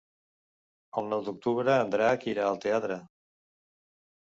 El 1.01 1.05
nou 1.09 1.21
d'octubre 1.27 1.77
en 1.83 1.93
Drac 1.97 2.27
irà 2.33 2.49
al 2.49 2.59
teatre. 2.67 3.01